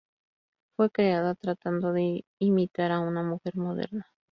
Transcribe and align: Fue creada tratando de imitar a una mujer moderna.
Fue 0.75 0.89
creada 0.89 1.35
tratando 1.35 1.93
de 1.93 2.25
imitar 2.39 2.91
a 2.91 3.01
una 3.01 3.21
mujer 3.21 3.55
moderna. 3.55 4.07